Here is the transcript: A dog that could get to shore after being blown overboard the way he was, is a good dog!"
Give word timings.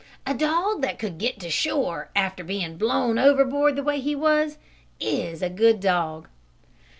A 0.25 0.33
dog 0.33 0.81
that 0.81 0.97
could 0.97 1.19
get 1.19 1.39
to 1.41 1.51
shore 1.51 2.09
after 2.15 2.43
being 2.43 2.75
blown 2.75 3.19
overboard 3.19 3.75
the 3.75 3.83
way 3.83 3.99
he 3.99 4.15
was, 4.15 4.57
is 4.99 5.43
a 5.43 5.47
good 5.51 5.79
dog!" 5.79 6.27